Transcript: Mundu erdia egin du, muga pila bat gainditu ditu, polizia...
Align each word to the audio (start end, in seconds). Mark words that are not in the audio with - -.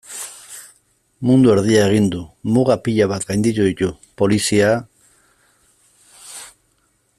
Mundu 1.29 1.51
erdia 1.55 1.83
egin 1.89 2.07
du, 2.15 2.21
muga 2.55 2.79
pila 2.87 3.09
bat 3.13 3.29
gainditu 3.33 3.69
ditu, 3.69 3.93
polizia... 4.23 4.73